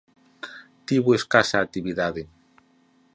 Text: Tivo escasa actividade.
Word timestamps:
Tivo 0.87 1.09
escasa 1.19 1.55
actividade. 1.59 2.23